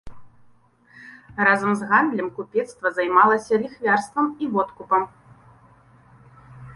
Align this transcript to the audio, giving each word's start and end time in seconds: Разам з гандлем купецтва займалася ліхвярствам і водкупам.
Разам 1.47 1.71
з 1.81 1.89
гандлем 1.91 2.29
купецтва 2.37 2.87
займалася 2.97 3.53
ліхвярствам 3.65 4.31
і 4.43 4.49
водкупам. 4.57 5.07